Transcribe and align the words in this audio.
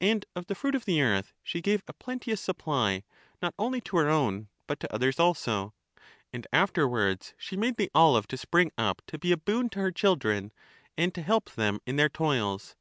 And 0.00 0.24
of 0.36 0.46
the 0.46 0.54
fruit 0.54 0.76
of 0.76 0.84
the 0.84 1.02
earth 1.02 1.32
she 1.42 1.60
gave 1.60 1.82
a 1.88 1.92
plenteous 1.92 2.40
supply, 2.40 3.02
not 3.42 3.52
only 3.58 3.80
to 3.80 3.96
her 3.96 4.08
own, 4.08 4.46
but 4.68 4.78
to 4.78 4.94
others 4.94 5.18
also; 5.18 5.74
and 6.32 6.46
afterwards 6.52 7.34
she 7.36 7.56
made 7.56 7.76
the 7.76 7.90
olive 7.92 8.28
to 8.28 8.36
spring 8.36 8.70
up 8.78 9.02
to 9.08 9.18
be 9.18 9.32
a 9.32 9.36
boon 9.36 9.68
to 9.70 9.80
her 9.80 9.90
children, 9.90 10.52
and 10.96 11.12
to 11.16 11.20
help 11.22 11.50
them 11.50 11.80
in 11.84 11.96
their 11.96 12.08
toils. 12.08 12.76